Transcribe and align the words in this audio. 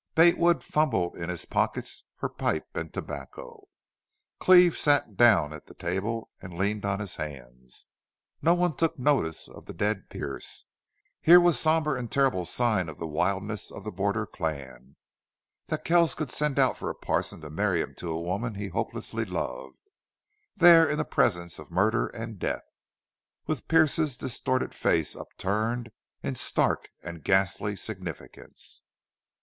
Bate 0.15 0.39
Wood 0.39 0.63
fumbled 0.63 1.15
in 1.15 1.29
his 1.29 1.45
pockets 1.45 2.05
for 2.15 2.27
pipe 2.27 2.67
and 2.75 2.91
tobacco. 2.91 3.67
Cleve 4.39 4.75
sat 4.75 5.15
down 5.15 5.53
at 5.53 5.67
the 5.67 5.75
table 5.75 6.31
and 6.41 6.57
leaned 6.57 6.85
on 6.85 6.99
his 6.99 7.17
hands. 7.17 7.85
No 8.41 8.55
one 8.55 8.75
took 8.75 8.97
notice 8.97 9.47
of 9.47 9.65
the 9.65 9.75
dead 9.75 10.09
Pearce. 10.09 10.65
Here 11.21 11.39
was 11.39 11.59
somber 11.59 11.95
and 11.95 12.11
terrible 12.11 12.45
sign 12.45 12.89
of 12.89 12.97
the 12.97 13.05
wildness 13.05 13.69
of 13.69 13.83
the 13.83 13.91
border 13.91 14.25
clan 14.25 14.95
that 15.67 15.85
Kells 15.85 16.15
could 16.15 16.31
send 16.31 16.57
out 16.57 16.77
for 16.77 16.89
a 16.89 16.95
parson 16.95 17.41
to 17.41 17.51
marry 17.51 17.79
him 17.79 17.93
to 17.97 18.09
a 18.09 18.19
woman 18.19 18.55
he 18.55 18.69
hopelessly 18.69 19.25
loved, 19.25 19.91
there 20.55 20.89
in 20.89 20.97
the 20.97 21.05
presence 21.05 21.59
of 21.59 21.69
murder 21.69 22.07
and 22.07 22.39
death, 22.39 22.65
with 23.45 23.67
Pearce's 23.67 24.17
distorted 24.17 24.73
face 24.73 25.15
upturned 25.15 25.91
in 26.23 26.33
stark 26.33 26.89
and 27.03 27.23
ghastly 27.23 27.75
significance. 27.75 28.81